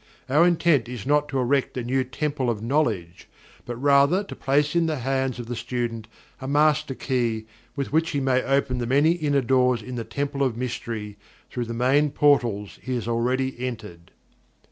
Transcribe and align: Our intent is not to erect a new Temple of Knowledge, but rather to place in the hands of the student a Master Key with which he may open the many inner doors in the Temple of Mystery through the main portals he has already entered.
Our 0.29 0.47
intent 0.47 0.89
is 0.89 1.05
not 1.05 1.29
to 1.29 1.37
erect 1.39 1.77
a 1.77 1.83
new 1.83 2.03
Temple 2.03 2.49
of 2.49 2.63
Knowledge, 2.63 3.27
but 3.67 3.75
rather 3.75 4.23
to 4.23 4.35
place 4.35 4.75
in 4.75 4.87
the 4.87 4.95
hands 4.95 5.37
of 5.37 5.45
the 5.45 5.55
student 5.55 6.07
a 6.41 6.47
Master 6.47 6.95
Key 6.95 7.45
with 7.75 7.93
which 7.93 8.09
he 8.09 8.19
may 8.19 8.41
open 8.41 8.79
the 8.79 8.87
many 8.87 9.11
inner 9.11 9.41
doors 9.41 9.83
in 9.83 9.93
the 9.97 10.03
Temple 10.03 10.41
of 10.41 10.57
Mystery 10.57 11.17
through 11.51 11.65
the 11.65 11.75
main 11.75 12.09
portals 12.09 12.79
he 12.81 12.95
has 12.95 13.07
already 13.07 13.55
entered. 13.63 14.09